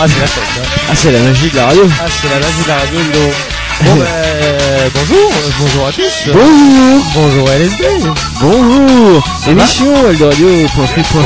[0.00, 0.42] Ah, c'est la fête.
[0.56, 0.62] Hein.
[0.88, 1.82] Ah, c'est la magie de la radio.
[2.00, 3.20] Ah, c'est la magie de la radio, Ludo.
[3.82, 6.28] Bon, ben, bonjour, euh, bonjour à tous.
[6.32, 7.04] Bonjour.
[7.14, 7.84] Bonjour LSD.
[8.40, 9.22] Bonjour.
[9.48, 11.24] Émission eldoradio.free.com.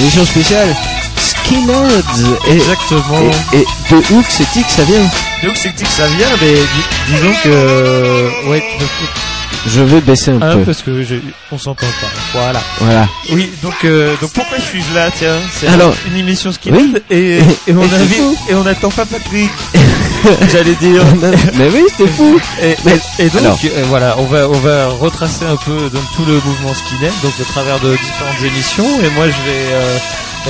[0.00, 0.74] Émission spéciale
[1.16, 2.38] Skinheads.
[2.48, 3.20] Et, Exactement.
[3.52, 5.04] et, et de où que c'est que ça vient?
[5.42, 8.62] Donc, c'est que ça vient, mais dis- disons que, ouais,
[9.68, 10.62] Je vais baisser un un peu.
[10.64, 11.16] parce que je,
[11.52, 12.08] on s'entend pas.
[12.32, 12.60] Voilà.
[12.80, 13.08] Voilà.
[13.30, 15.36] Oui, donc, euh, donc pourquoi je suis là, tiens?
[15.52, 16.94] C'est Alors, une émission oui.
[17.10, 19.50] et, et on Et invite, et on attend pas Patrick.
[20.52, 21.02] J'allais dire.
[21.58, 22.40] Mais oui, c'était fou.
[22.62, 22.74] Et,
[23.28, 23.58] donc alors.
[23.64, 27.32] euh, voilà, on va on va retracer un peu donc tout le mouvement skinhead, donc
[27.40, 29.00] au travers de différentes émissions.
[29.04, 29.98] Et moi je vais euh,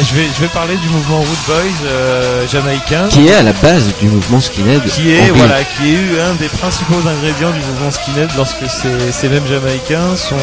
[0.03, 3.53] je vais je vais parler du mouvement Root Boys euh, jamaïcain, Qui est à la
[3.53, 7.61] base du mouvement skinhead qui est voilà qui est eu un des principaux ingrédients du
[7.61, 10.37] mouvement skinhead lorsque ces ces mêmes jamaïcains sont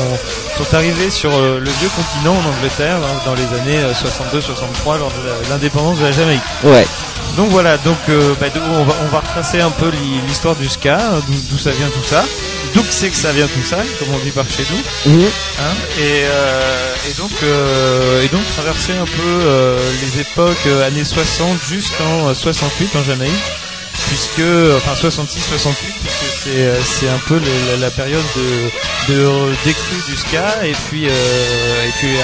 [0.57, 5.11] sont arrivés sur euh, le vieux continent en Angleterre hein, dans les années 62-63 lors
[5.11, 6.41] de l'indépendance de la Jamaïque.
[6.63, 6.85] Ouais.
[7.33, 10.69] Donc voilà, donc euh, bah, on, va, on va retracer un peu l'hi- l'histoire du
[10.69, 12.23] ska, hein, d'où ça vient tout ça,
[12.73, 15.11] d'où que c'est que ça vient tout ça, comme on dit par chez nous,
[15.59, 20.87] hein, et, euh, et donc euh, et donc traverser un peu euh, les époques euh,
[20.87, 23.33] années 60 jusqu'en euh, 68 en Jamaïque,
[24.07, 24.41] puisque
[24.77, 29.53] enfin 66 68 puisque c'est euh, un peu le- la, la période de de euh,
[29.65, 32.23] décrue du ska et puis euh, et puis euh,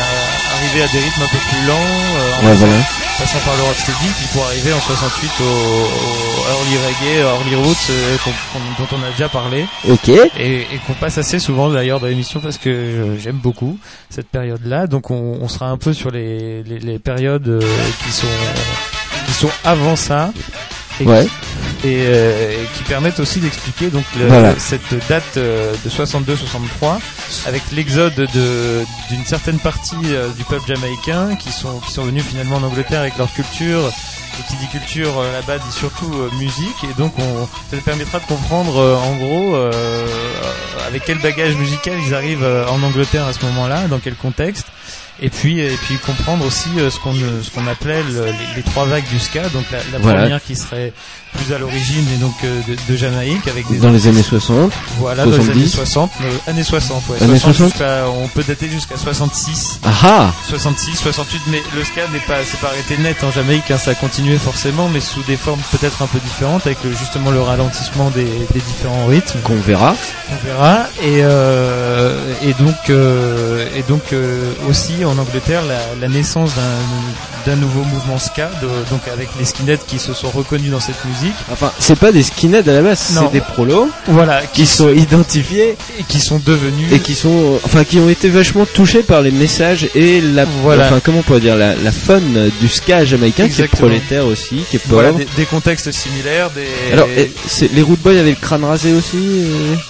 [0.56, 2.76] arriver à des rythmes un peu plus lents euh, en Ouais, voilà.
[3.22, 7.90] Passant par le rocksteady, puis pour arriver en 68 au, au early reggae, early roots,
[7.92, 10.10] euh, qu'on- qu'on- dont on a déjà parlé, Ok.
[10.10, 13.78] et, et qu'on passe assez souvent d'ailleurs dans l'émission parce que euh, j'aime beaucoup
[14.10, 14.88] cette période-là.
[14.88, 17.62] Donc on, on sera un peu sur les, les, les périodes euh,
[18.04, 18.28] qui sont
[19.28, 20.32] qui sont avant ça.
[21.02, 21.26] Et, Ouais.
[21.84, 24.54] et, euh, et qui permettent aussi d'expliquer donc le- Voilà.
[24.60, 27.00] cette date euh, de 62-63
[27.48, 32.24] avec l'exode de d'une certaine partie euh, du peuple jamaïcain qui sont qui sont venus
[32.24, 36.84] finalement en Angleterre avec leur culture et qui dit culture euh, là-bas dit surtout musique
[36.84, 39.56] et donc on, ça permettra de comprendre euh, en gros
[40.88, 44.66] avec quel bagage musical ils arrivent en Angleterre à ce moment-là, dans quel contexte
[45.22, 48.64] et puis et puis comprendre aussi euh, ce qu'on ce qu'on appelait le- les, les
[48.64, 50.22] trois vagues du ska donc la, la Voilà.
[50.22, 50.94] première qui serait
[51.34, 54.72] plus à l'origine et donc euh, de, de Jamaïque avec des Dans les années 60.
[55.00, 55.60] voilà, dans les 70.
[55.62, 57.24] années 60, euh, années 60, ouais.
[57.24, 57.70] Années 60 60.
[57.72, 62.44] jusqu'à- on peut dater jusqu'à 66, Ah ah 66, 68, mais le ska n'est pas,
[62.46, 65.62] c'est pas arrêté net en Jamaïque, hein, ça a continué forcément, mais sous des formes
[65.72, 69.96] peut-être un peu différentes, avec le- justement le ralentissement des, des différents rythmes, Qu'on verra.
[70.32, 70.80] on verra.
[71.02, 76.52] Et, euh, et donc, euh, et donc euh, aussi en Angleterre, la, la naissance
[77.46, 81.04] d'un, nouveau mouvement ska, de- donc avec les skinheads qui se sont reconnus dans cette
[81.06, 81.34] musique.
[81.52, 85.76] Enfin, c'est pas des skinheads à la base, c'est des prolos Voilà, qui sont identifiés
[86.00, 89.32] et qui sont devenus et qui sont, enfin, qui ont été vachement touchés par les
[89.32, 90.86] messages et la, Voilà.
[90.88, 92.22] enfin, comment on pourrait dire, la, la fun
[92.60, 95.02] du ska jamaïcain qui est prolétaire aussi, qui est pauvre.
[95.02, 96.68] Voilà, des, des contextes similaires, des.
[96.94, 97.32] Alors, et
[97.74, 99.18] les Root Boys avaient le crâne rasé aussi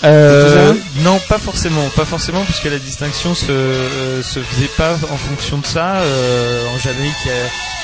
[0.04, 0.74] euh Euh,
[1.04, 5.58] non, pas forcément, pas forcément, puisque la distinction se euh, se faisait pas en fonction
[5.58, 6.02] de ça.
[6.02, 7.28] Euh, en Jamaïque,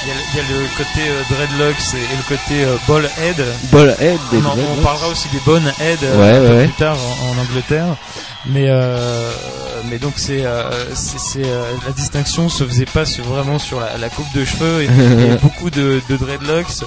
[0.03, 3.11] il y a, y y le côté euh, dreadlocks et, et le côté euh, ball
[3.17, 3.43] head.
[3.71, 6.73] Ball Head, des On, en- on parlera aussi des bonnes head euh, Ouais, ouais, plus
[6.73, 7.95] tard en, en Angleterre.
[8.49, 9.31] Mais euh,
[9.89, 13.97] mais donc c'est euh, c'est euh, la distinction se faisait pas sur, vraiment sur la,
[13.97, 14.85] la coupe de cheveux et,
[15.33, 16.83] et beaucoup de, de dreadlocks.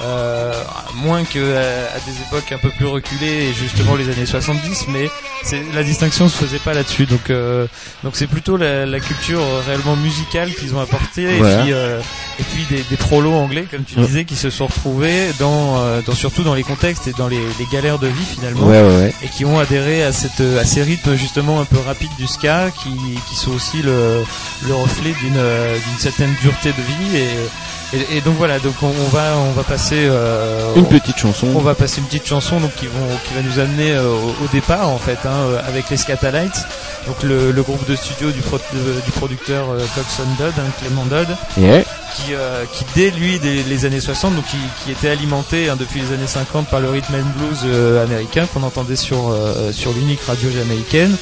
[0.00, 0.52] Euh,
[0.96, 4.86] moins que à, à des époques un peu plus reculées et justement les années 70
[4.88, 5.08] mais
[5.44, 7.68] c'est la distinction se faisait pas là-dessus donc euh,
[8.02, 11.60] donc c'est plutôt la, la culture réellement musicale qu'ils ont apporté Voilà.
[11.60, 12.00] et puis euh,
[12.38, 14.06] et puis des, des prolos anglais comme tu Ouais.
[14.06, 17.40] disais qui se sont retrouvés dans, euh, dans surtout dans les contextes et dans les,
[17.58, 19.14] les galères de vie finalement Ouais, ouais, ouais.
[19.22, 22.70] et qui ont adhéré à cette à ces rythmes justement un peu rapides du ska
[22.70, 22.90] qui,
[23.28, 24.22] qui sont aussi le,
[24.66, 28.74] le reflet d'une euh, d'une certaine dureté de vie et, et, et donc voilà donc
[28.82, 31.48] on, on va on va passer euh, Une petite chanson.
[31.54, 34.44] on va passer une petite chanson donc qui vont qui va nous amener euh, au,
[34.44, 36.66] au départ en fait hein, euh, avec les Scatalites
[37.06, 40.70] donc le, le groupe de studio du, pro- de- du producteur euh, Coxon Dodd hein,
[40.80, 41.28] Clément Dodd
[41.58, 41.82] Yeah.
[42.16, 45.76] Qui, euh, qui dès lui des, les années 60 donc qui, qui était alimenté hein,
[45.78, 49.72] depuis les années 50 par le rhythm and blues euh, américain qu'on entendait sur euh,
[49.72, 51.16] sur l'unique radio jamaïcaine.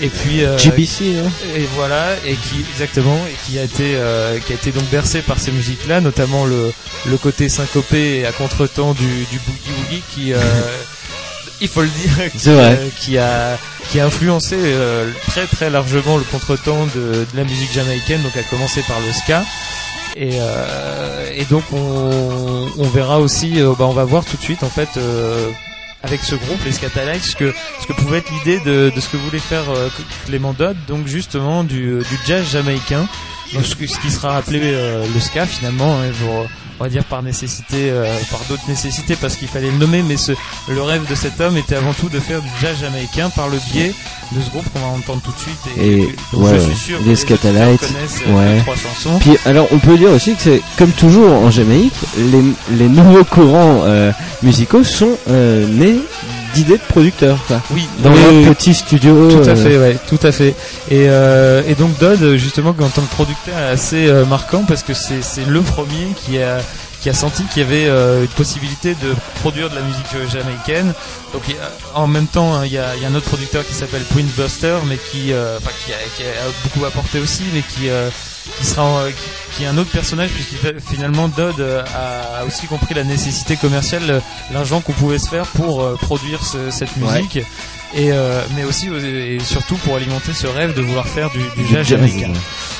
[0.00, 1.28] Et puis euh, GBC, hein.
[1.56, 5.22] et voilà et qui exactement et qui a été euh, qui a été donc bercé
[5.22, 6.72] par ces musiques là notamment le
[7.10, 10.38] le côté syncopé et à contretemps du du boogie woogie qui euh,
[11.60, 13.58] il faut le dire qui, euh, qui a
[13.90, 18.36] qui a influencé euh, très très largement le contretemps de, de la musique jamaïcaine donc
[18.36, 19.42] à commencer par le ska
[20.18, 24.42] et, euh, et donc on, on verra aussi euh, bah, on va voir tout de
[24.42, 25.48] suite en fait euh,
[26.02, 29.16] avec ce groupe, les Scatalites, ce que, ce que pouvait être l'idée de, ce que
[29.16, 29.88] voulait faire euh,
[30.26, 33.08] Clément Dodd, donc justement du, du jazz jamaïcain,
[33.52, 36.46] donc ce, qui sera appelé le ska finalement, hein, pour,
[36.80, 40.16] on va dire par nécessité, euh, par d'autres nécessités parce qu'il fallait le nommer, mais
[40.16, 40.32] ce,
[40.68, 43.58] le rêve de cet homme était avant tout de faire du jazz jamaïcain par le
[43.72, 43.92] biais
[44.32, 45.58] de ce groupe qu'on va entendre tout de suite.
[45.78, 47.88] Et, ouais, je suis sûr que les Scatalites,
[48.28, 48.60] euh, ouais.
[48.60, 49.18] trois chansons.
[49.20, 53.24] Puis alors on peut dire aussi que c'est comme toujours en Jamaïque, les, les nouveaux
[53.24, 55.98] courants euh, musicaux sont euh, nés
[56.58, 57.38] d'idées de producteurs.
[57.46, 57.60] Quoi.
[57.70, 59.28] Oui, Dans un oui, petit studio.
[59.30, 60.54] Tout à euh, fait, ouais, tout à fait.
[60.90, 64.82] Et, euh, et donc Dodd, justement, en tant que producteur, est assez euh, marquant parce
[64.82, 66.58] que c'est c'est le premier qui a
[67.00, 70.26] qui a senti qu'il y avait euh, une possibilité de produire de la musique euh,
[70.28, 70.92] jamaïcaine.
[71.32, 73.64] Donc a- en même temps, hein, il y, a, il y a un autre producteur
[73.64, 77.44] qui s'appelle Prince Buster, mais qui, euh, enfin, qui, a, qui a beaucoup apporté aussi,
[77.54, 78.08] mais qui euh,
[78.58, 82.40] qui sera en- qui, qui est un autre personnage puisqu'il fait- finalement Dodd euh, a,
[82.40, 84.20] a aussi compris la nécessité commerciale, euh,
[84.52, 87.18] l'argent qu'on pouvait se faire pour euh, produire ce- cette Ouais.
[87.18, 87.44] musique.
[87.94, 91.38] Et euh, mais aussi euh, et surtout pour alimenter ce rêve de vouloir faire du,
[91.56, 92.30] du du jazz ouais.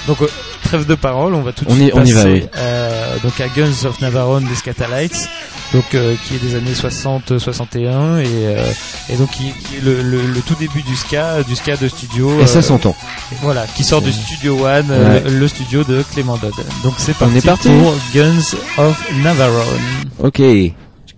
[0.06, 0.26] Donc euh,
[0.64, 2.44] trêve de parole, on va tout de On y- suite on y passer va, oui.
[2.56, 5.28] euh, donc à Guns of Navarone des Scatalites,
[5.72, 8.72] donc euh, qui est des années 60-61 et, euh,
[9.10, 11.88] et donc qui, qui est le, le, le tout début du ska, du ska de
[11.88, 12.40] studio.
[12.40, 12.96] Et ça euh, s'entend.
[13.42, 16.54] voilà, qui sort du Studio One, euh, le, le studio de Clément Dodd.
[16.82, 19.80] Donc c'est On parti, est parti pour Guns of Navarone.
[20.20, 20.40] Ok.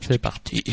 [0.00, 0.64] C'est parti.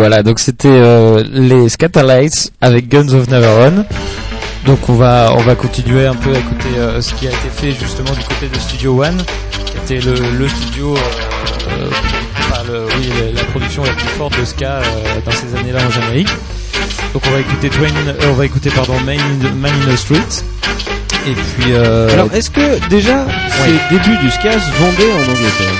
[0.00, 3.84] Voilà, donc c'était euh, les Scatalites avec Guns of Navarone.
[4.64, 7.48] Donc on va on va continuer un peu à écouter euh, ce qui a été
[7.54, 9.22] fait justement du côté de Studio One,
[9.66, 10.98] qui était le, le studio, euh,
[11.70, 11.88] euh,
[12.38, 14.82] enfin, le- oui, la, la production la plus forte de ska euh,
[15.26, 16.28] dans ces années-là en Jamaïque.
[17.12, 19.92] Donc on va écouter Twain, euh, on va écouter pardon Man in the, Man in
[19.92, 20.44] the Street.
[21.26, 23.26] Et puis euh, Alors est-ce que déjà
[23.66, 25.74] ces débuts du ska se vendaient en Angleterre?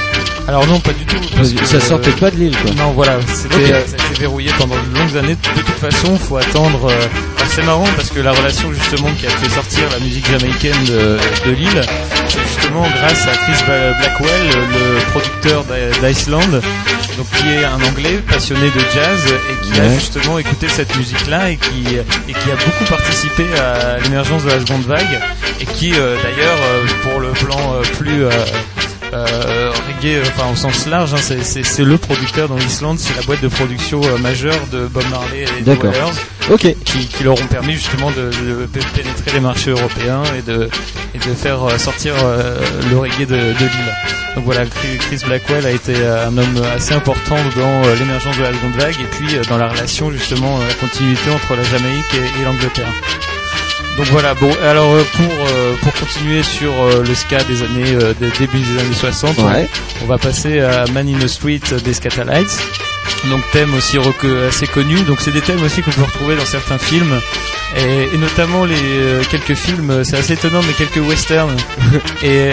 [0.49, 2.71] Alors non pas du tout parce que, Ça euh, sortait pas de l'île quoi.
[2.77, 3.85] Non, voilà, c'était, Ok.
[4.21, 5.37] Euh, verrouillé pendant de longues années.
[5.57, 6.91] De toute façon, faut attendre.
[6.91, 7.07] euh,
[7.49, 11.19] c'est marrant parce que la relation justement qui a fait sortir la musique jamaïcaine de,
[11.47, 11.81] de l'île,
[12.29, 16.47] c'est justement grâce à Chris Blackwell, le producteur d'I- d'Iceland,
[17.17, 21.51] donc qui est un Anglais passionné de jazz et qui a justement écouté cette musique-là
[21.51, 25.21] et qui et qui a beaucoup participé à l'émergence de la seconde vague
[25.61, 28.25] et qui euh, d'ailleurs euh, pour le plan euh, plus
[29.21, 33.15] euh, euh, euh, reggae, enfin au sens large, hein, c'est- le producteur dans l'Islande, c'est
[33.17, 35.91] la boîte de production euh, majeure de Bob Marley et des D'accord.
[35.93, 36.13] Wailers
[36.85, 40.69] qui, qui leur ont permis justement de, de pénétrer les marchés européens et de,
[41.15, 42.59] et de faire sortir euh,
[42.91, 43.95] le reggae de, de l'île.
[44.37, 48.75] Donc voilà, Chris Blackwell a été un homme assez important dans l'émergence de la seconde
[48.79, 52.93] vague et puis dans la relation justement, la continuité entre la Jamaïque et, et l'Angleterre.
[53.97, 57.93] Donc voilà, bon, alors euh, pour euh, pour continuer sur euh, le ska des années
[57.95, 59.69] euh, des début des années 60, Ouais.
[60.03, 62.59] on va passer à Man in the Street des Scatalites.
[63.29, 63.99] Donc thème aussi
[64.49, 65.01] assez connu.
[65.03, 67.21] Donc c'est des thèmes aussi qu'on peut retrouver dans certains films
[67.77, 70.03] et, et notamment les euh, quelques films.
[70.05, 71.57] C'est assez étonnant, mais quelques westerns.
[72.23, 72.53] et et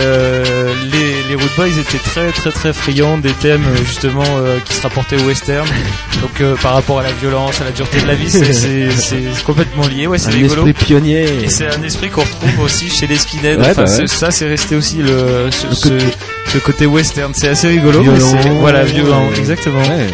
[0.00, 4.58] euh, les les Root Boys étaient très très très friands des thèmes euh, justement euh,
[4.64, 5.66] qui se rapportaient au western.
[6.22, 9.86] Donc euh, par rapport à la violence, à la dureté de la vie, c'est complètement
[9.86, 10.06] lié.
[10.06, 10.66] Ouais, c'est Un rigolo.
[10.66, 11.24] esprit pionnier.
[11.44, 13.58] Et c'est un esprit qu'on retrouve aussi chez les skinheads.
[13.60, 14.06] Ouais, enfin, bah ouais.
[14.06, 16.04] ça, c'est resté aussi le, ce, Le côté-
[16.52, 17.32] ce côté western.
[17.34, 18.54] C'est assez rigolo, mais Violent.
[18.60, 19.80] voilà, violent, exactement.
[19.80, 20.08] Ouais.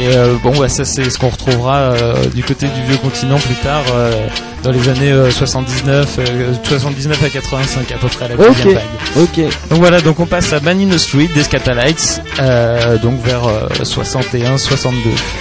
[0.00, 3.36] Et euh, bon, bah, ça, c'est ce qu'on retrouvera euh, du côté du vieux continent
[3.38, 4.10] plus tard, euh,
[4.62, 8.48] dans les années euh, 79, euh, 79 à 85 à peu près, la Ok.
[8.48, 8.84] deuxième vague.
[9.18, 9.40] Ok.
[9.68, 12.22] Donc voilà, donc on passe à Man in the Street des Scatalites,
[13.02, 14.98] donc vers euh, 61, 62.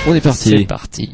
[0.07, 1.09] On est C'est parti.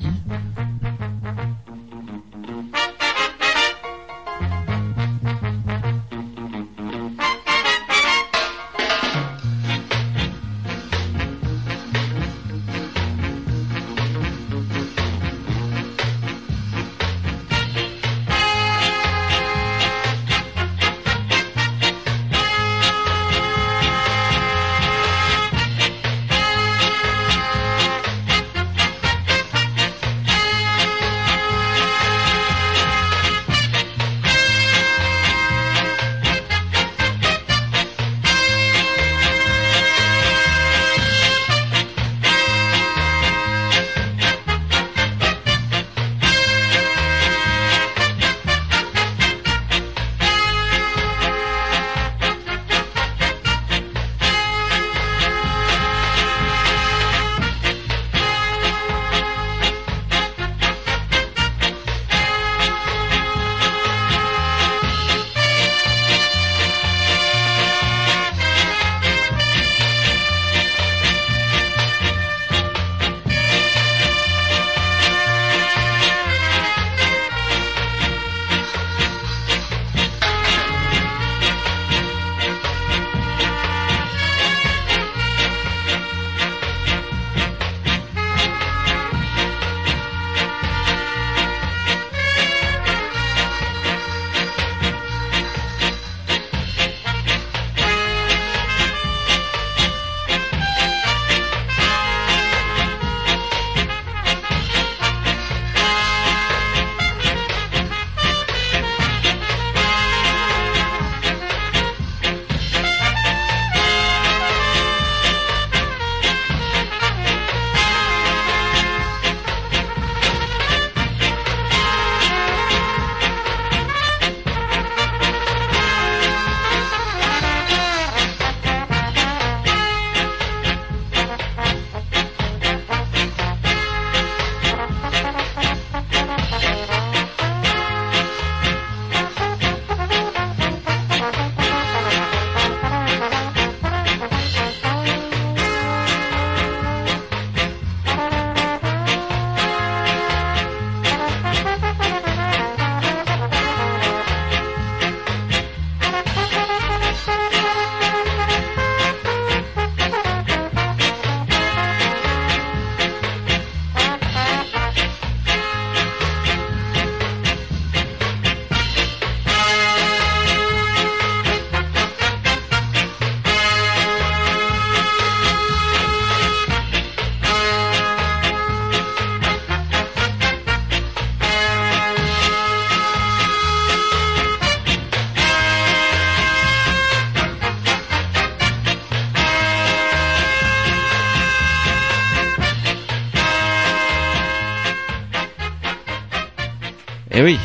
[197.38, 197.60] Eh oui.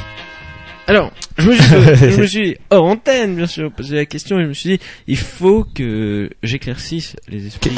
[1.41, 4.49] Je me suis, je me suis hors antenne, bien sûr, posé la question et je
[4.49, 7.71] me suis dit, il faut que j'éclaircisse les esprits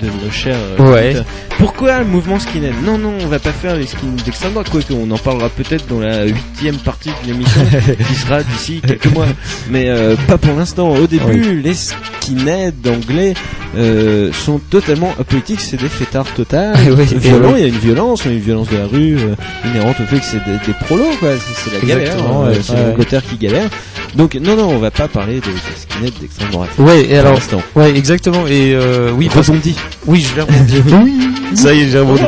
[0.00, 0.56] de nos chers.
[0.56, 1.04] euh, Ouais.
[1.08, 1.24] auditeurs.
[1.58, 2.74] Pourquoi le mouvement skinhead?
[2.84, 5.86] Non, non, on va pas faire les skins d'extrême droite, quoique on en parlera peut-être
[5.88, 7.60] dans la huitième partie de l'émission
[8.08, 9.26] qui sera d'ici quelques mois.
[9.70, 10.88] Mais euh, pas pour l'instant.
[10.90, 13.34] Au début, les skinheads anglais
[13.76, 16.74] euh, sont totalement apolitiques, c'est des fêtards total.
[16.98, 19.34] Oui, violents, il y a une violence, une violence de la rue euh,
[19.66, 21.30] inhérente au fait que c'est des, des prolos, quoi.
[21.38, 22.94] C'est, la galère, Exactement, euh, ouais, c'est ouais.
[23.22, 23.68] Qui galère.
[24.14, 26.70] Donc non, non, on va pas parler de, de skinheads d'extrême droite.
[26.78, 27.38] Ouais, et alors,
[27.74, 28.46] ouais, exactement.
[28.46, 29.74] Et euh, oui, parce- Rebondi.
[30.06, 30.82] oui, je vais rebondir.
[31.04, 32.22] Oui, ça y est, j'ai rebondi.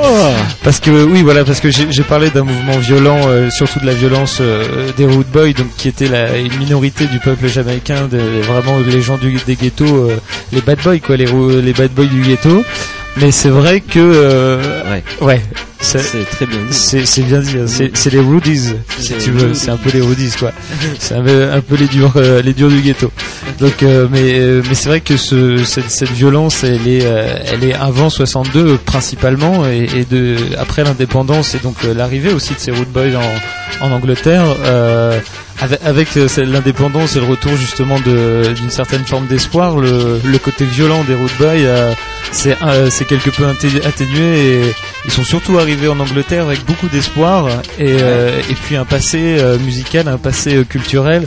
[0.62, 3.94] Parce que oui, voilà, parce que j'ai parlé d'un mouvement violent, euh, surtout de la
[3.94, 8.18] violence euh, des Root Boys, donc qui était la, une minorité du peuple jamaïcain, de,
[8.42, 10.16] vraiment les gens du, des ghettos, euh,
[10.52, 11.26] les bad boys quoi, les,
[11.62, 12.62] les bad boys du ghetto.
[13.16, 14.58] Mais c'est vrai que
[14.90, 15.02] Ouais.
[15.20, 15.42] ouais,
[15.80, 16.74] c'est très bien dit.
[16.74, 17.66] c'est bien dit, hein.
[17.66, 20.52] c'est les Rudies, si C'est tu veux, c'est un peu les Rudies quoi.
[20.98, 23.10] C'est un peu, un peu les durs, euh, les durs du ghetto.
[23.58, 27.36] Donc, euh, mais euh, mais c'est vrai que ce, cette, cette violence, elle est, euh,
[27.46, 32.32] elle est avant 62 euh, principalement, et, et de après l'indépendance et donc euh, l'arrivée
[32.32, 34.44] aussi de ces Root Boys en, en Angleterre.
[34.64, 35.18] Euh,
[35.60, 40.64] avec, avec euh, l'indépendance et le retour justement d'une certaine forme d'espoir, le, le côté
[40.64, 41.92] violent des Root Boys, euh,
[42.32, 44.74] c'est euh, quelque peu atténué et
[45.04, 47.48] ils sont surtout arrivés en Angleterre avec beaucoup d'espoir
[47.78, 51.26] et, euh, et puis un passé euh, musical, un passé euh, culturel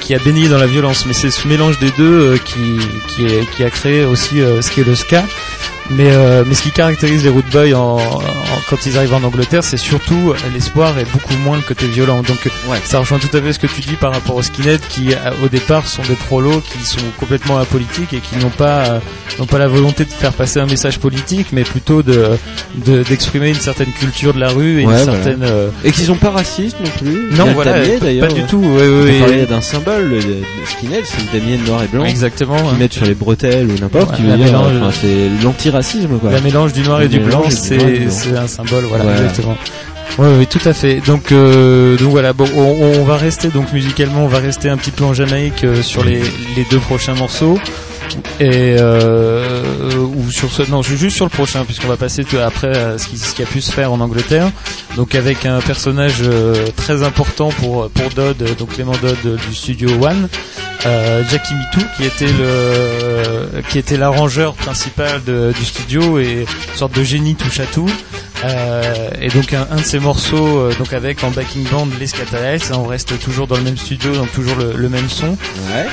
[0.00, 1.04] qui a baigné dans la violence.
[1.06, 3.24] Mais c'est ce mélange des deux qui, qui,
[3.56, 5.24] qui a créé aussi ce qui est le ska.
[5.92, 8.20] Mais, euh, mais ce qui caractérise les Root Boys en, en-
[8.68, 12.22] quand ils arrivent en Angleterre, c'est surtout l'espoir et beaucoup moins le côté violent.
[12.22, 12.78] Donc Ouais.
[12.84, 15.16] ça rejoint tout à fait ce que tu dis par rapport aux skinheads qui euh,
[15.44, 18.98] au départ sont des prolos qui sont complètement apolitiques et qui n'ont pas euh,
[19.40, 22.28] n'ont pas la volonté de faire passer un message politique, mais plutôt de
[22.86, 25.04] de- d'exprimer une certaine culture de la rue et Ouais, une voilà.
[25.12, 27.30] certaine euh, Et qu'ils sont pas racistes non plus.
[27.36, 28.28] Non voilà damier, pas, d'ailleurs.
[28.28, 28.58] pas du tout.
[28.58, 29.46] Ouais, On ouais, parler ouais.
[29.46, 32.04] d'un symbole, le, le skinhead, c'est le damier noir et blanc.
[32.04, 32.56] exactement.
[32.58, 32.76] Hein.
[32.78, 35.42] mettent sur les bretelles ou n'importe, Ouais, qui veut dire, enfin, c'est
[36.20, 36.30] quoi.
[36.32, 38.10] La mélange du noir et du blanc, c'est noir et du blanc.
[38.14, 39.20] c'est un symbole, voilà, Voilà.
[39.20, 39.56] exactement.
[40.18, 41.00] Ouais, oui, tout à fait.
[41.06, 42.32] Donc, euh, donc voilà.
[42.32, 45.62] Bon, on, on va rester donc musicalement, on va rester un petit peu en Jamaïque
[45.64, 46.20] euh, sur les,
[46.56, 47.58] les deux prochains morceaux.
[48.40, 52.98] Et euh, ou sur ce, non, juste sur le prochain, puisqu'on va passer après à
[52.98, 54.50] ce qui, ce qui a pu se faire en Angleterre.
[54.96, 59.36] Donc avec un personnage euh, très important pour pour Dodd, euh, donc Clément Dodd euh,
[59.48, 60.28] du studio One,
[60.86, 66.76] euh, Jackie Mitou, qui était le qui était l'arrangeur principal de- du studio et une
[66.78, 67.88] sorte de génie touche à tout.
[68.44, 72.06] Euh, et donc un, un de ces morceaux, euh, donc avec en backing band les
[72.06, 75.28] Scatalites, on reste toujours dans le même studio, donc toujours le, le même son.
[75.30, 75.86] Ouais.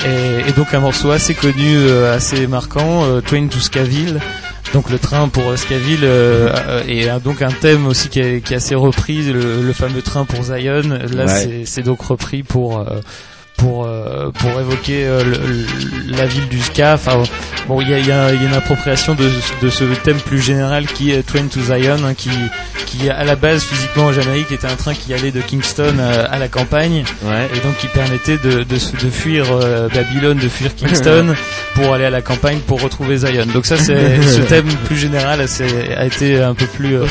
[0.46, 4.20] Et, et donc un morceau assez connu, euh, assez marquant, euh, Train to Scaville.
[4.74, 6.06] Donc le train pour Scaville
[6.86, 10.26] et donc un thème aussi qui est, qui est assez repris, le, le fameux train
[10.26, 10.82] pour Zion.
[11.10, 11.62] Là Ouais.
[11.64, 12.84] c'est- donc repris pour
[13.58, 16.94] pour euh, pour évoquer euh, le- le- la ville du ska.
[16.94, 17.22] Enfin
[17.68, 19.28] bon, il y a, il y, a, y a une appropriation de,
[19.60, 22.30] de ce thème plus général qui est Train to Zion, hein, qui
[22.86, 26.24] qui à la base physiquement en Jamaïque était un train qui allait de Kingston euh,
[26.30, 27.46] à la campagne Ouais.
[27.54, 31.34] et donc qui permettait de, de, de fuir euh, Babylone, de fuir Kingston
[31.74, 33.44] pour aller à la campagne pour retrouver Zion.
[33.52, 35.44] Donc ça c'est ce thème plus général
[35.96, 37.04] a été un peu plus euh,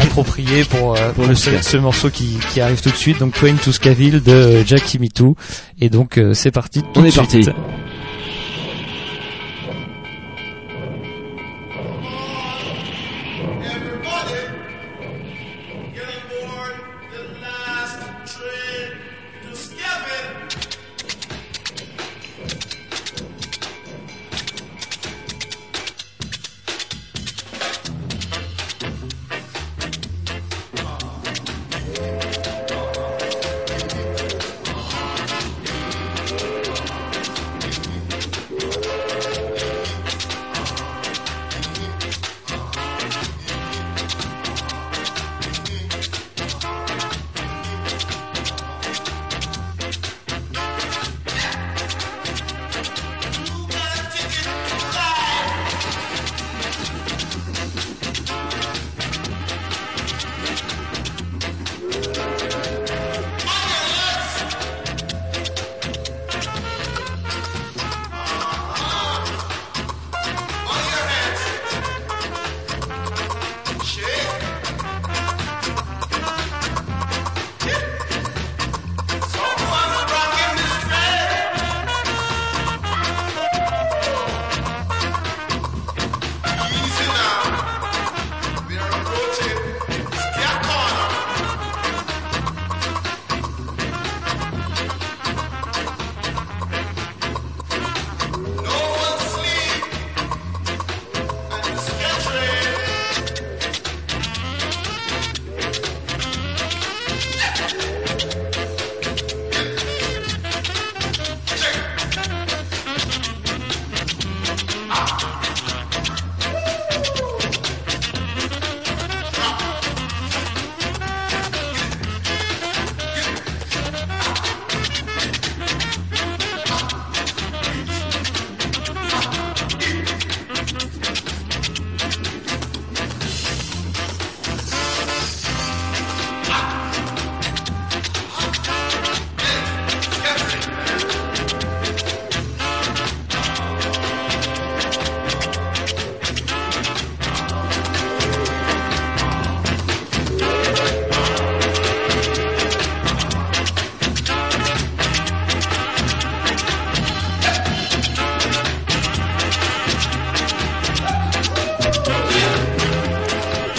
[0.00, 3.18] approprié pour, pour le ce, ce morceau qui, qui arrive tout de suite.
[3.18, 5.34] Donc Twain to Scaville de Jackie Mitou.
[5.80, 6.82] Et donc euh, c'est parti.
[6.82, 7.46] Tout On de est suite.
[7.46, 7.48] parti.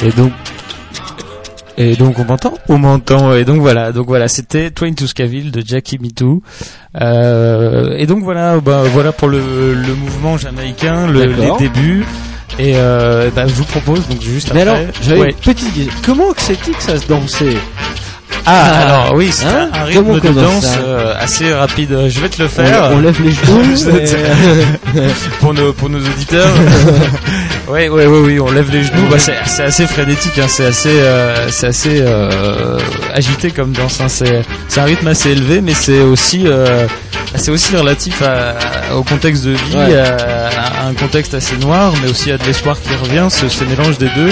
[0.05, 0.31] Et donc,
[1.77, 3.33] et donc on m'entend On m'entend.
[3.33, 6.41] Et donc voilà, donc voilà, c'était Train to Scaville de Jackie Mitou.
[7.01, 9.39] Euh, et donc voilà, bah, voilà pour le,
[9.73, 12.05] le mouvement jamaïcain, le, les débuts.
[12.59, 14.75] Et euh, bah, je vous propose donc juste Mais après.
[14.79, 15.29] alors, j'avais Ouais.
[15.31, 15.93] une petite question.
[16.05, 17.57] Comment que c'est que ça se dansait
[18.45, 18.79] Ah, Ah.
[18.81, 21.97] alors oui, c'est Hein un rythme de danse euh, assez rapide.
[22.07, 25.01] Je vais te le faire on lève les genoux mais-
[25.41, 26.47] pour nos pour nos auditeurs.
[27.67, 29.07] ouais, ouais, ouais, oui, on lève les genoux.
[29.09, 32.79] Bah, c'est c'est assez frénétique, hein, c'est assez euh, c'est assez euh,
[33.13, 33.99] agité comme danse.
[34.01, 34.07] Hein.
[34.09, 36.87] C'est c'est un rythme assez élevé, mais c'est aussi euh,
[37.35, 38.55] c'est aussi relatif à-
[38.95, 39.97] au contexte de vie, Ouais.
[39.97, 43.27] à, à un contexte assez noir, mais aussi à de l'espoir qui revient.
[43.29, 44.29] Ce, ce mélange des deux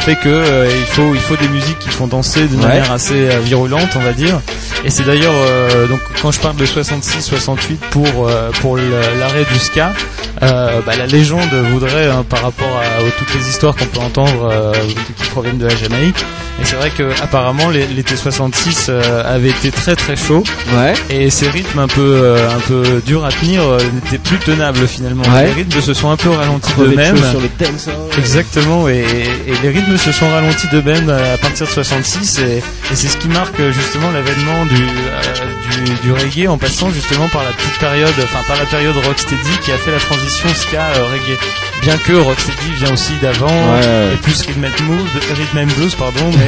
[0.00, 2.68] fait que euh, il faut il faut des musiques qui font danser d'une Ouais.
[2.68, 4.40] manière assez euh, virulente, on va dire.
[4.84, 9.58] Et c'est d'ailleurs euh, donc quand je parle de 66-68 pour euh, pour l'arrêt du
[9.58, 9.92] ska,
[10.42, 14.00] euh, bah, la légende voudrait hein, par rapport à, aux toutes les histoires qu'on peut
[14.00, 14.72] entendre euh,
[15.16, 16.24] qui proviennent de la Jamaïque.
[16.60, 20.42] Et c'est vrai que apparemment l'été 66 euh, avait été très très chaud
[20.74, 20.94] Ouais.
[21.10, 24.86] et ces rythmes un peu euh, un peu durs à tenir euh, n'étaient plus tenables
[24.88, 25.22] finalement.
[25.24, 25.46] Ouais.
[25.48, 27.16] Les rythmes se sont un peu ralentis d'eux-mêmes.
[27.18, 27.88] sur dance.
[28.18, 29.04] Exactement, et,
[29.46, 32.62] et les rythmes se sont ralentis d'eux-mêmes à partir de 66, et, et
[32.94, 37.28] c'est ce qui marque euh, justement l'avènement du, euh, du, du reggae en passant justement
[37.28, 40.80] par la petite période, enfin par la période rocksteady qui a fait la transition ska
[40.96, 41.38] euh, reggae.
[41.82, 44.14] Bien que rocksteady vient aussi d'avant, Ouais, ouais.
[44.14, 46.45] et plus rhythm and, blues, rhythm and blues, pardon, mais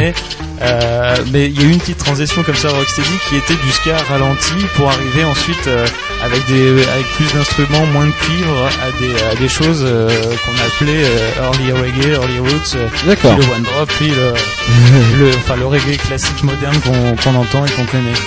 [0.62, 3.70] euh, mais il y a eu une petite transition comme ça rocksteady qui était du
[3.70, 5.86] ska ralenti pour arriver ensuite euh,
[6.24, 10.08] avec des avec plus d'instruments, moins de cuivre, à des à des choses euh,
[10.44, 13.36] qu'on appelait euh, early reggae, early roots, D'accord.
[13.36, 17.64] puis le one drop, puis le, le enfin le reggae classique moderne qu'on qu'on entend
[17.64, 18.18] et qu'on connaît.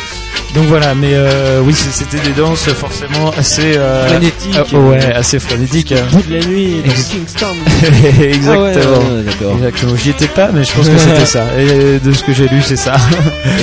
[0.54, 4.74] Donc voilà, mais euh, oui, c'était des danses forcément assez euh, Frénétiques.
[4.74, 5.94] euh, ouais, assez frénétiques.
[6.12, 7.56] Au bout de la nuit, dans Kingston.
[8.22, 8.54] Exactement.
[8.54, 9.54] Ah ouais, ouais, ouais, d'accord.
[9.56, 9.96] Exactement.
[9.96, 11.46] J'y étais pas, mais je pense que c'était ça.
[11.62, 12.95] Et de ce que j'ai lu, c'est ça.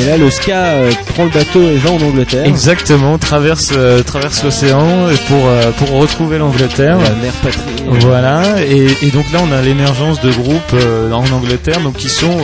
[0.01, 2.45] Et là, le ska euh, prend le bateau et va en Angleterre.
[2.47, 3.19] Exactement.
[3.19, 4.87] Traverse euh, traverse l'océan
[5.27, 6.97] pour euh, pour retrouver l'Angleterre.
[6.99, 7.61] La mère patrie.
[8.01, 10.75] Voilà, et, et donc là on a l'émergence de groupes
[11.11, 12.37] en Angleterre, donc qui sont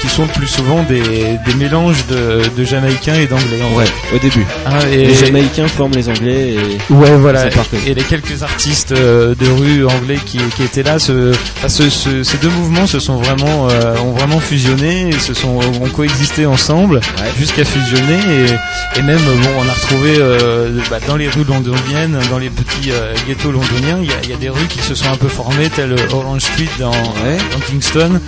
[0.00, 1.00] qui sont plus souvent des,
[1.46, 3.60] des mélanges de, de Jamaïcains et d'Anglais.
[3.76, 4.44] Ouais, au début.
[4.92, 7.44] Et, Les Jamaïcains forment les Anglais et ouais, voilà.
[7.86, 12.22] Et les quelques artistes de rue anglais qui, qui étaient là, ce, enfin, ce- ce-
[12.24, 13.68] ces deux mouvements se sont vraiment
[14.04, 14.81] ont vraiment fusionné,
[15.20, 17.00] se sont ont coexisté ensemble
[17.38, 22.18] jusqu'à fusionner et, et même bon on a retrouvé euh, bah, dans les rues londoniennes,
[22.30, 24.80] dans les petits euh, ghettos londoniens, il y a, il y a des rues qui
[24.80, 27.36] se sont un peu formées, tel Orange Street dans, Ouais.
[27.52, 28.20] dans Kingston,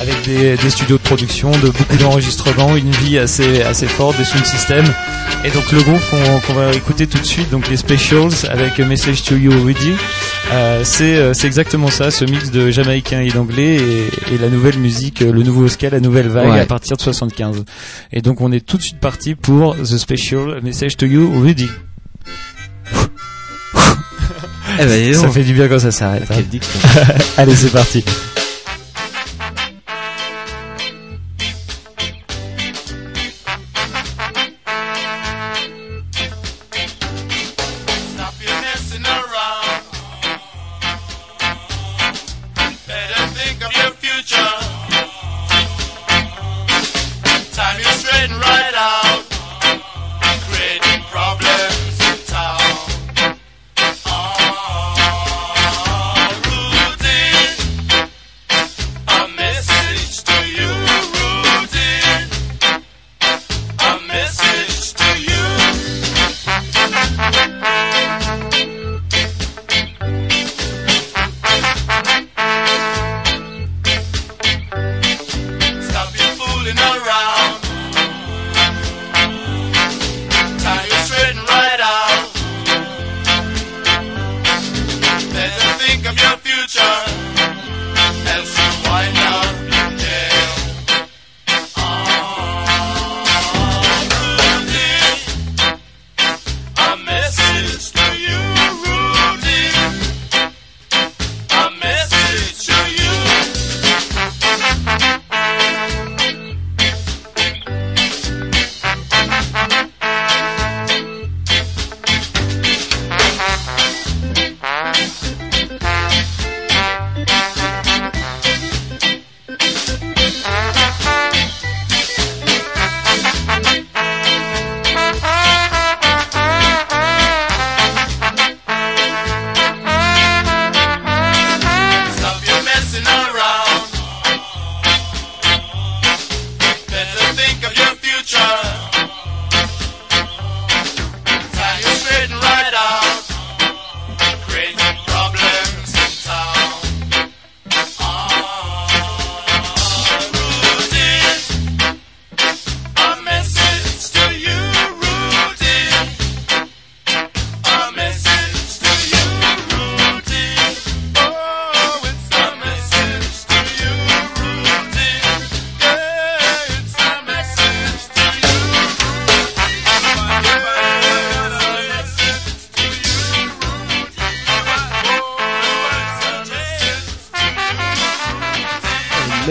[0.00, 4.24] avec des, des studios de production, de beaucoup d'enregistrements, une vie assez assez forte, des
[4.24, 4.92] sound systems.
[5.44, 6.00] Et donc le groupe
[6.46, 9.92] qu'on va écouter tout de suite, donc les Specials avec Message to You Rudy,
[10.52, 14.78] euh, c'est euh, exactement ça, ce mix de jamaïcain et d'anglais et, et la nouvelle
[14.78, 16.60] musique, le nouveau ska, la nouvelle vague Ouais.
[16.60, 17.64] à partir de 75.
[18.12, 21.70] Et donc on est tout de suite parti pour The Special Message to You Rudy.
[24.80, 26.24] Eh ben, Ça fait du bien quand ça s'arrête.
[26.30, 26.34] hein.
[27.36, 28.04] Allez, c'est parti.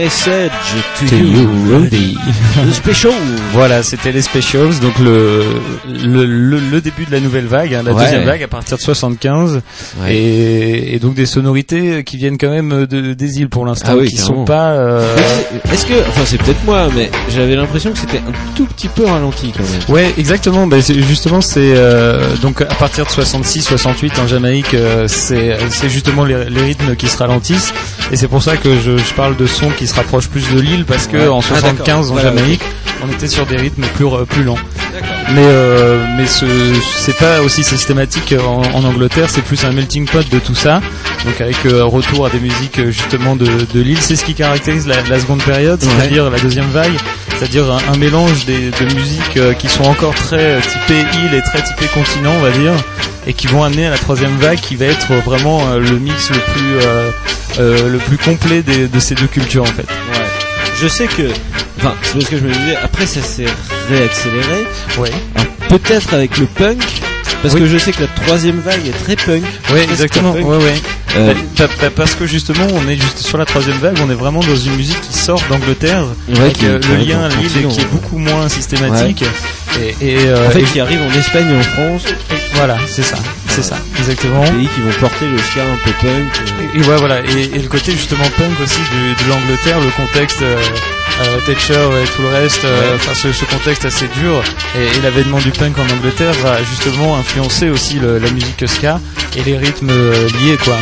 [0.06, 0.52] Message
[1.00, 2.18] to, To you, Rudy.
[2.56, 3.12] The special.
[3.54, 5.44] Voilà, c'était les specials, donc le,
[6.04, 8.04] le, le, le début de la nouvelle vague, hein, la Ouais.
[8.06, 9.62] deuxième vague à partir de 75,
[10.02, 10.16] Ouais.
[10.16, 13.98] et, et donc des sonorités qui viennent quand même de, des îles pour l'instant, Ah
[13.98, 14.38] oui, qui carrément.
[14.38, 14.72] sont pas...
[14.72, 15.16] euh,
[15.72, 19.06] Est-ce que, enfin c'est peut-être moi, mais j'avais l'impression que c'était un tout petit peu
[19.06, 19.82] ralenti quand même.
[19.90, 20.66] Ouais, exactement.
[20.66, 25.90] Bah, justement, c'est euh, donc à partir de 66, 68 en Jamaïque, euh, c'est c'est
[25.90, 27.74] justement les, les rythmes qui se ralentissent,
[28.12, 30.60] et c'est pour ça que je, je parle de sons qui se rapprochent plus de
[30.60, 31.28] l'île, parce que Ouais.
[31.28, 31.86] en Ah, d'accord.
[31.86, 32.62] 75 en Voilà, Jamaïque,
[33.04, 34.58] on était sur des rythmes plus euh, plus lents.
[35.34, 36.46] Mais euh, mais ce
[36.98, 40.82] c'est pas aussi systématique en, en Angleterre, c'est plus un melting pot de tout ça.
[41.26, 44.34] Donc avec euh, retour à des musiques euh, justement de, de l'île, c'est ce qui
[44.34, 46.92] caractérise la, la seconde période, c'est-à-dire la deuxième vague,
[47.38, 51.62] c'est-à-dire un, un mélange des, de musiques qui sont encore très typées île et très
[51.64, 52.74] typées continent, on va dire,
[53.28, 56.30] et qui vont amener à la troisième vague qui va être vraiment euh, le mix
[56.30, 57.12] le plus euh,
[57.60, 59.84] euh, le plus complet des- de ces deux cultures en fait.
[59.84, 60.26] Ouais.
[60.82, 61.24] Je sais que,
[61.78, 63.46] enfin c'est parce que je me disais, après ça s'est
[63.90, 64.66] réaccéléré.
[64.98, 65.12] Ouais.
[65.36, 66.82] Alors, Peut-être avec le punk.
[67.42, 67.62] Parce Oui.
[67.62, 69.42] que je sais que la troisième vague est très punk.
[69.64, 70.32] Presque exactement.
[70.34, 70.46] punk.
[70.46, 70.76] Ouais, ouais.
[71.18, 71.34] Euh,
[71.96, 74.76] parce que justement, on est juste sur la troisième vague, on est vraiment dans une
[74.76, 78.20] musique qui sort d'Angleterre, ouais, avec qui- euh, le lien à l'île qui est beaucoup
[78.20, 79.24] moins systématique.
[79.80, 82.06] Et, et, euh, En fait, et- qui arrive en Espagne et en France,
[82.54, 83.16] voilà, c'est ça,
[83.56, 84.42] c'est ça, exactement.
[84.44, 86.32] pays qui vont porter le ska un peu punk.
[86.42, 86.64] euh.
[86.76, 90.42] Et, et ouais, voilà, et, et le côté justement punk aussi de l'Angleterre, le contexte
[90.42, 90.56] euh,
[91.22, 93.14] euh, Thatcher et tout le reste, euh, Ouais.
[93.14, 94.42] ce, ce contexte assez dur,
[94.76, 99.00] et, et l'avènement du punk en Angleterre va justement influencer aussi le- la musique ska
[99.36, 100.78] et les rythmes euh, liés quoi.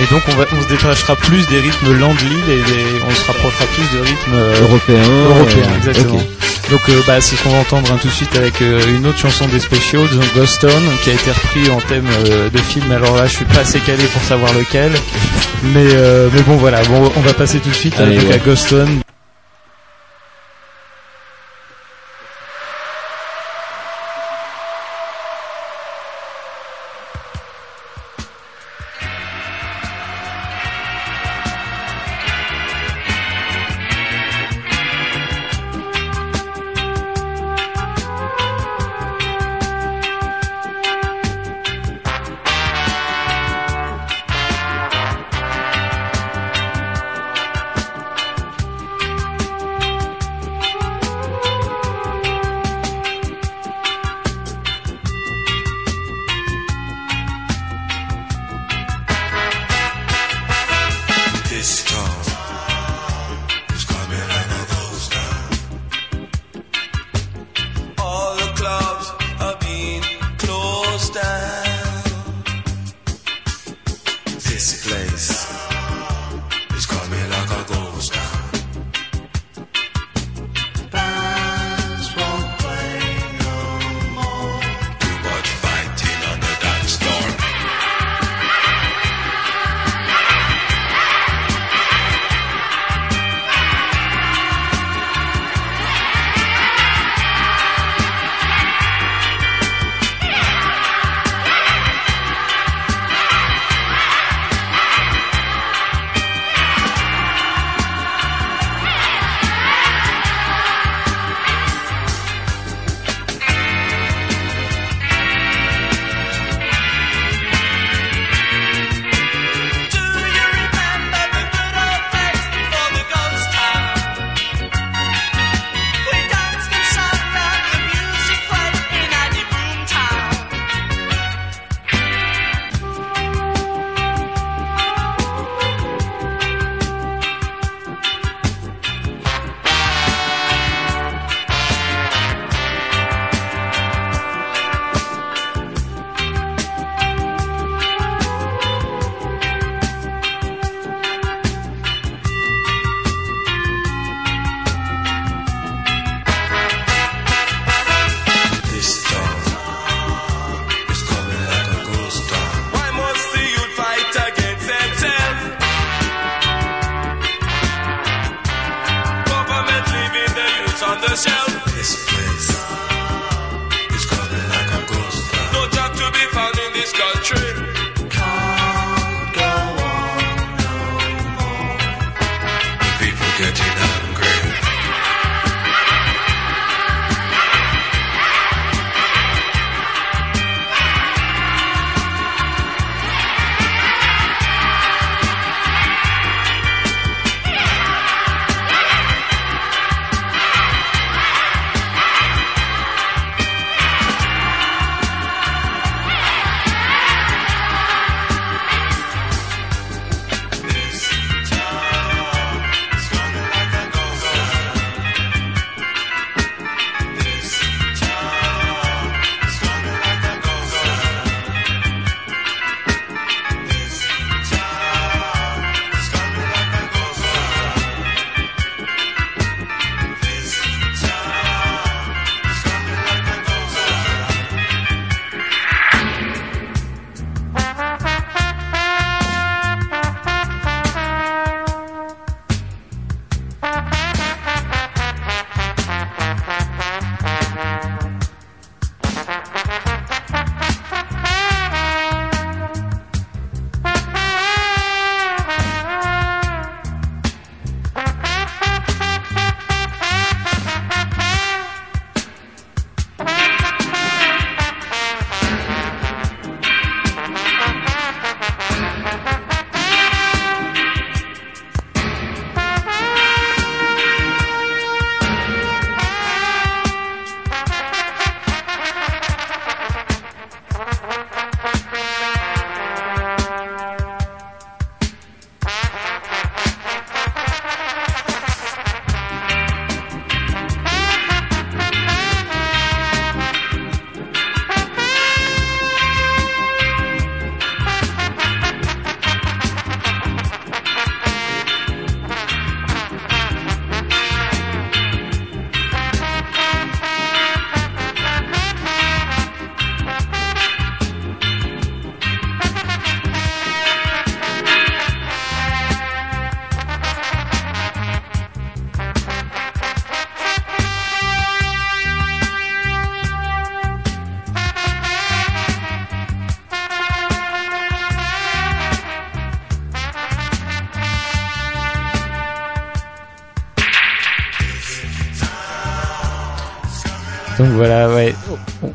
[0.00, 3.24] Et donc on, va, on se détachera plus des rythmes l'île et des- on se
[3.26, 5.02] rapprochera plus de rythmes Européen.
[5.28, 6.22] européens, euh, exactement.
[6.70, 9.46] Donc bah, c'est ce qu'on va entendre hein, tout de suite avec une autre chanson
[9.46, 12.90] des Specials, Ghost Town, qui a été repris en thème euh, de film.
[12.92, 14.92] Alors là, je suis pas assez calé pour savoir lequel,
[15.62, 18.34] mais euh, mais bon voilà, bon on va passer tout de suite Allez, donc ouais.
[18.34, 18.74] à Ghost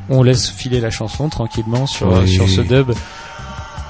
[0.10, 2.94] on, laisse filer la chanson tranquillement sur sur ce dub.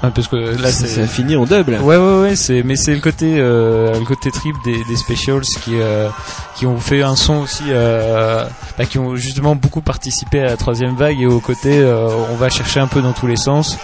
[0.02, 1.82] Ouais, parce que là c'est ça finit en dub là.
[1.82, 5.42] Ouais ouais ouais c'est mais c'est le côté euh, le côté trip des, des specials
[5.42, 6.08] qui euh,
[6.56, 8.46] qui ont fait un son aussi euh,
[8.78, 12.36] bah, qui ont justement beaucoup participé à la troisième vague et au côté euh, on
[12.36, 13.78] va chercher un peu dans tous les sens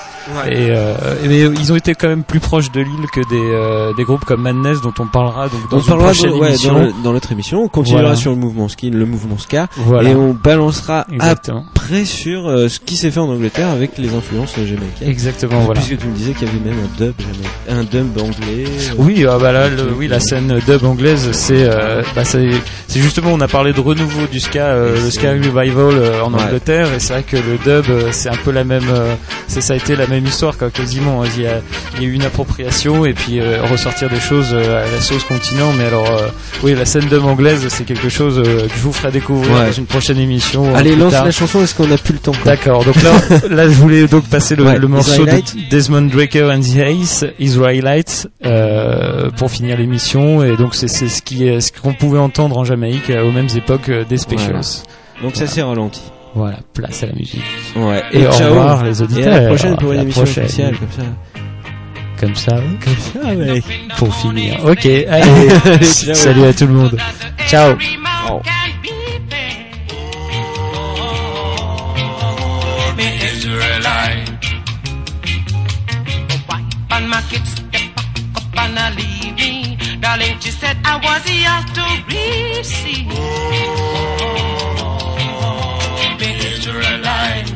[0.47, 0.95] et, euh,
[1.27, 4.25] mais ils ont été quand même plus proches de l'île que des euh, des groupes
[4.25, 6.93] comme Madness dont on parlera donc dans on une parlera prochaine ouais, émission dans, le-
[7.03, 7.61] dans notre émission.
[7.63, 8.15] On continuera Voilà.
[8.15, 12.67] sur le mouvement skin, le mouvement ska, voilà et on balancera exactement après sur euh,
[12.67, 15.07] ce qui s'est fait en Angleterre avec les influences jamaïcaines.
[15.09, 17.13] exactement voilà Puisque tu me disais qu'il y avait même un dub,
[17.69, 18.65] un dub anglais.
[18.65, 22.49] euh, Oui, ah bah là, le- oui, la scène dub anglaise, c'est, euh, bah c'est,
[22.87, 26.33] c'est justement, on a parlé de renouveau du ska, euh, le ska revival euh, en
[26.33, 26.41] Ouais.
[26.43, 29.13] Angleterre, et c'est vrai que le dub, c'est un peu la même, euh,
[29.47, 31.23] c'est ça a été la même histoire, quoi, quasiment.
[31.25, 31.61] Il y a,
[31.95, 35.01] il y a eu une appropriation et puis euh, ressortir des choses euh, à la
[35.01, 35.71] sauce continent.
[35.77, 36.27] Mais alors, euh,
[36.63, 39.65] oui, la scène dub anglaise, c'est quelque chose euh, que je vous ferai découvrir Ouais.
[39.67, 40.73] dans une prochaine émission.
[40.75, 41.25] Allez, lance tard.
[41.25, 41.61] la chanson.
[41.63, 42.51] Est-ce qu'on a plus le temps quoi?
[42.51, 43.11] D'accord, donc là,
[43.49, 45.55] là, je voulais donc passer le, Ouais, le morceau Israelite.
[45.55, 50.43] de Desmond Draker and the Ace, Israelite, euh, pour finir l'émission.
[50.43, 53.31] Et donc c'est c'est ce qui est ce qu'on pouvait entendre en Jamaïque euh, aux
[53.31, 54.83] mêmes époques euh, des Specials.
[55.23, 56.01] Donc ça s'est ralenti.
[56.35, 57.41] Voilà, place à la musique.
[57.77, 58.03] Ouais.
[58.11, 58.49] Et, au ciao.
[58.49, 59.33] revoir les Et auditeurs.
[59.33, 60.47] à la prochaine pour une émission prochaine.
[60.47, 61.03] spéciale comme ça.
[62.19, 62.77] Comme ça, oui.
[62.83, 63.63] Comme ça, mec.
[63.97, 64.59] pour finir.
[64.65, 66.97] Ok, allez, salut à tout le monde.
[67.47, 67.75] Ciao.
[68.29, 68.41] Oh.
[80.01, 81.83] Darling, she said I was yours to
[82.13, 84.44] receive.
[86.65, 87.51] Me Israelite.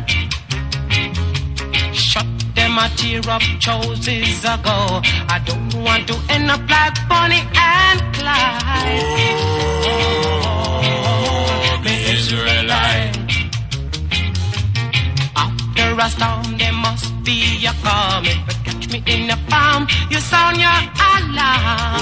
[1.93, 5.01] Shut them a tear up choices ago.
[5.27, 9.01] I don't want to end up like Bonnie and Clyde.
[10.61, 13.17] Oh, me Israelite.
[15.35, 18.43] After a storm, there must be a coming.
[18.45, 22.01] But catch me in the palm, you sound your alarm.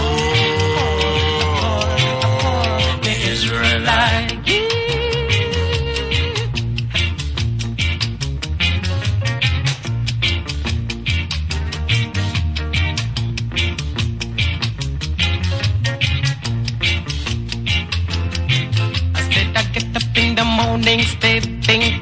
[1.63, 4.47] Oh, me Israelite.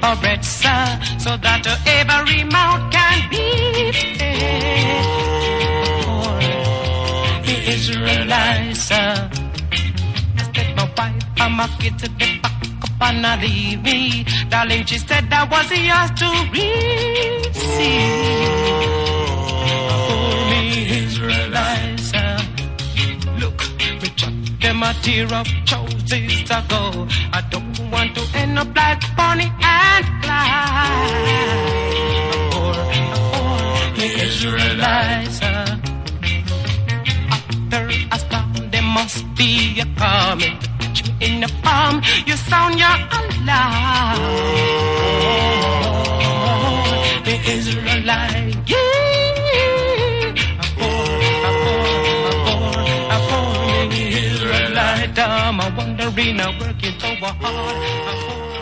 [0.05, 1.65] For bread, sir, so that
[1.99, 3.45] every mouth can be
[3.91, 5.05] fed.
[7.45, 8.91] The Israelites.
[8.91, 9.03] I
[10.53, 14.25] said my wife and my kids at the back up and I leave me.
[14.49, 17.55] Darling, she said that was yours to receive.
[20.07, 20.63] For me,
[21.03, 22.09] Israelites.
[23.41, 23.59] Look,
[24.01, 25.27] me chuck them a tear
[26.05, 27.07] up choices ago.
[27.33, 31.31] I don't want to end up like Bonnie and Clyde.
[32.55, 32.75] Or,
[33.37, 35.41] or me Israelites.
[35.41, 35.77] uh,
[37.31, 40.57] After a storm, there must be a coming.
[40.79, 44.19] Catch me in the palm, you sound your alarm.
[47.25, 48.94] The Israelite, yeah.
[55.57, 58.54] I'm a wonderina I work is so hard.